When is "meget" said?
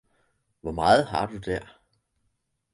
0.71-1.07